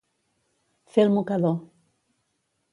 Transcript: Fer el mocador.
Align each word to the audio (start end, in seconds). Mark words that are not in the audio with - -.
Fer 0.95 1.05
el 1.09 1.13
mocador. 1.19 1.55